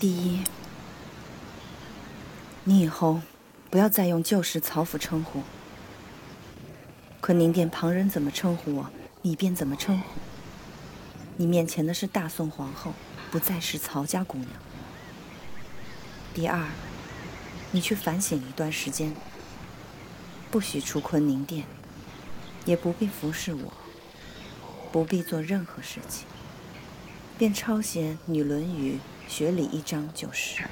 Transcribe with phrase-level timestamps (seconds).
[0.00, 0.44] 第一，
[2.62, 3.20] 你以后
[3.68, 5.42] 不要再用旧时曹府称呼。
[7.20, 8.90] 坤宁殿旁人怎么称呼我，
[9.22, 10.04] 你便怎么称呼。
[11.36, 12.94] 你面前的是大宋皇后，
[13.32, 14.50] 不再是曹家姑娘。
[16.32, 16.68] 第二，
[17.72, 19.16] 你去反省一段时间，
[20.48, 21.64] 不许出坤宁殿，
[22.64, 23.72] 也不必服侍我，
[24.92, 26.24] 不必做任何事情，
[27.36, 28.94] 便抄写《女论语》。
[29.28, 30.64] 学礼一张就是。